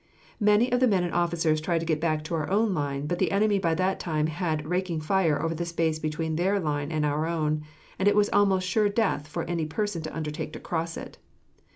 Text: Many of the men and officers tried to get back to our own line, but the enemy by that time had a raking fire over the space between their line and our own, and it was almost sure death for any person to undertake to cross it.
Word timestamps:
Many 0.39 0.71
of 0.71 0.79
the 0.79 0.87
men 0.87 1.03
and 1.03 1.13
officers 1.13 1.61
tried 1.61 1.77
to 1.81 1.85
get 1.85 2.01
back 2.01 2.23
to 2.23 2.33
our 2.33 2.49
own 2.49 2.73
line, 2.73 3.05
but 3.05 3.19
the 3.19 3.29
enemy 3.29 3.59
by 3.59 3.75
that 3.75 3.99
time 3.99 4.25
had 4.25 4.65
a 4.65 4.67
raking 4.67 4.99
fire 4.99 5.39
over 5.39 5.53
the 5.53 5.63
space 5.63 5.99
between 5.99 6.37
their 6.37 6.59
line 6.59 6.91
and 6.91 7.05
our 7.05 7.27
own, 7.27 7.61
and 7.99 8.07
it 8.07 8.15
was 8.15 8.27
almost 8.33 8.67
sure 8.67 8.89
death 8.89 9.27
for 9.27 9.43
any 9.43 9.67
person 9.67 10.01
to 10.01 10.15
undertake 10.15 10.53
to 10.53 10.59
cross 10.59 10.97
it. 10.97 11.19